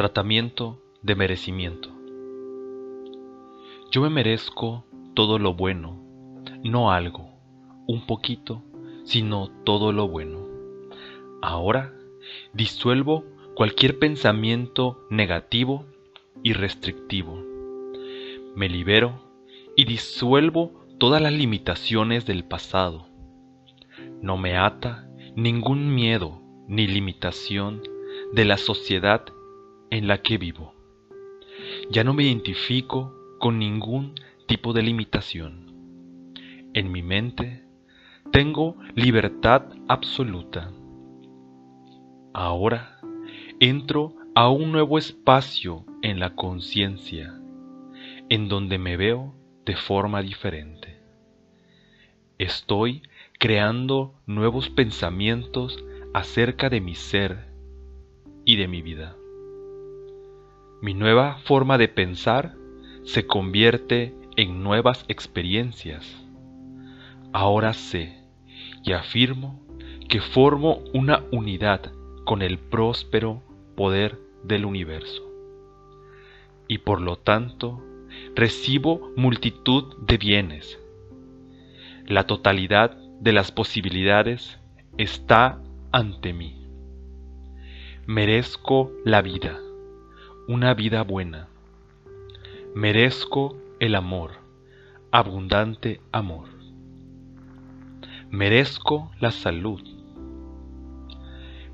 Tratamiento 0.00 0.80
de 1.02 1.14
merecimiento. 1.14 1.90
Yo 3.90 4.00
me 4.00 4.08
merezco 4.08 4.86
todo 5.12 5.38
lo 5.38 5.52
bueno, 5.52 6.02
no 6.64 6.90
algo, 6.90 7.28
un 7.86 8.06
poquito, 8.06 8.62
sino 9.04 9.50
todo 9.64 9.92
lo 9.92 10.08
bueno. 10.08 10.38
Ahora 11.42 11.92
disuelvo 12.54 13.26
cualquier 13.54 13.98
pensamiento 13.98 15.06
negativo 15.10 15.84
y 16.42 16.54
restrictivo. 16.54 17.38
Me 18.56 18.70
libero 18.70 19.20
y 19.76 19.84
disuelvo 19.84 20.82
todas 20.96 21.20
las 21.20 21.34
limitaciones 21.34 22.24
del 22.24 22.46
pasado. 22.46 23.06
No 24.22 24.38
me 24.38 24.56
ata 24.56 25.10
ningún 25.36 25.94
miedo 25.94 26.40
ni 26.68 26.86
limitación 26.86 27.82
de 28.32 28.46
la 28.46 28.56
sociedad 28.56 29.26
en 29.90 30.08
la 30.08 30.22
que 30.22 30.38
vivo. 30.38 30.74
Ya 31.90 32.04
no 32.04 32.14
me 32.14 32.24
identifico 32.24 33.14
con 33.38 33.58
ningún 33.58 34.14
tipo 34.46 34.72
de 34.72 34.82
limitación. 34.82 35.66
En 36.74 36.92
mi 36.92 37.02
mente 37.02 37.64
tengo 38.32 38.76
libertad 38.94 39.64
absoluta. 39.88 40.72
Ahora 42.32 43.00
entro 43.58 44.14
a 44.34 44.48
un 44.48 44.70
nuevo 44.72 44.98
espacio 44.98 45.84
en 46.02 46.20
la 46.20 46.34
conciencia, 46.34 47.34
en 48.28 48.48
donde 48.48 48.78
me 48.78 48.96
veo 48.96 49.34
de 49.66 49.74
forma 49.74 50.22
diferente. 50.22 51.00
Estoy 52.38 53.02
creando 53.38 54.14
nuevos 54.26 54.70
pensamientos 54.70 55.84
acerca 56.14 56.70
de 56.70 56.80
mi 56.80 56.94
ser 56.94 57.52
y 58.44 58.56
de 58.56 58.68
mi 58.68 58.80
vida. 58.82 59.16
Mi 60.82 60.94
nueva 60.94 61.36
forma 61.44 61.76
de 61.76 61.88
pensar 61.88 62.54
se 63.04 63.26
convierte 63.26 64.14
en 64.36 64.62
nuevas 64.62 65.04
experiencias. 65.08 66.26
Ahora 67.34 67.74
sé 67.74 68.16
y 68.82 68.92
afirmo 68.92 69.60
que 70.08 70.22
formo 70.22 70.82
una 70.94 71.22
unidad 71.32 71.92
con 72.24 72.40
el 72.40 72.58
próspero 72.58 73.42
poder 73.76 74.18
del 74.42 74.64
universo. 74.64 75.22
Y 76.66 76.78
por 76.78 77.02
lo 77.02 77.16
tanto, 77.16 77.84
recibo 78.34 79.10
multitud 79.16 79.98
de 79.98 80.16
bienes. 80.16 80.80
La 82.06 82.24
totalidad 82.26 82.96
de 83.20 83.34
las 83.34 83.52
posibilidades 83.52 84.58
está 84.96 85.60
ante 85.92 86.32
mí. 86.32 86.66
Merezco 88.06 88.92
la 89.04 89.20
vida 89.20 89.60
una 90.50 90.74
vida 90.74 91.04
buena. 91.04 91.46
Merezco 92.74 93.56
el 93.78 93.94
amor, 93.94 94.32
abundante 95.12 96.00
amor. 96.10 96.48
Merezco 98.30 99.12
la 99.20 99.30
salud. 99.30 99.80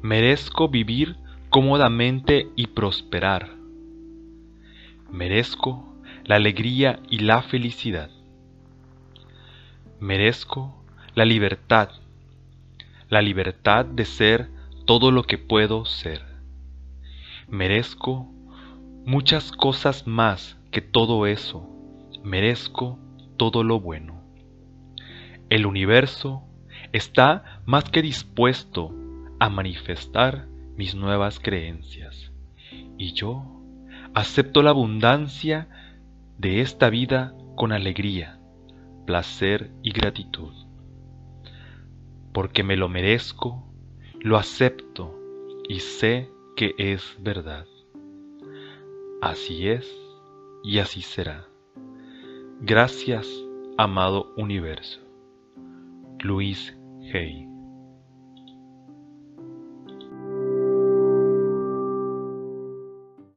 Merezco 0.02 0.68
vivir 0.68 1.16
cómodamente 1.48 2.50
y 2.54 2.66
prosperar. 2.66 3.56
Merezco 5.10 5.96
la 6.24 6.36
alegría 6.36 7.00
y 7.08 7.20
la 7.20 7.40
felicidad. 7.40 8.10
Merezco 10.00 10.84
la 11.14 11.24
libertad, 11.24 11.88
la 13.08 13.22
libertad 13.22 13.86
de 13.86 14.04
ser 14.04 14.50
todo 14.84 15.10
lo 15.12 15.22
que 15.22 15.38
puedo 15.38 15.86
ser. 15.86 16.20
Merezco 17.48 18.35
muchas 19.06 19.52
cosas 19.52 20.04
más 20.08 20.58
que 20.72 20.80
todo 20.80 21.26
eso, 21.26 21.70
merezco 22.24 22.98
todo 23.36 23.62
lo 23.62 23.78
bueno. 23.78 24.20
El 25.48 25.64
universo 25.64 26.42
está 26.92 27.62
más 27.66 27.84
que 27.84 28.02
dispuesto 28.02 28.92
a 29.38 29.48
manifestar 29.48 30.48
mis 30.76 30.96
nuevas 30.96 31.38
creencias 31.38 32.32
y 32.98 33.12
yo 33.12 33.44
acepto 34.12 34.60
la 34.62 34.70
abundancia 34.70 35.68
de 36.36 36.60
esta 36.60 36.90
vida 36.90 37.32
con 37.54 37.70
alegría, 37.70 38.40
placer 39.06 39.70
y 39.84 39.92
gratitud. 39.92 40.52
Porque 42.32 42.64
me 42.64 42.76
lo 42.76 42.88
merezco, 42.88 43.72
lo 44.20 44.36
acepto 44.36 45.14
y 45.68 45.78
sé 45.78 46.28
que 46.56 46.74
es 46.76 47.16
verdad. 47.20 47.66
Así 49.20 49.68
es 49.68 49.86
y 50.62 50.78
así 50.78 51.02
será. 51.02 51.48
Gracias, 52.60 53.26
amado 53.78 54.32
universo. 54.36 55.00
Luis 56.20 56.76
Hay 57.12 57.55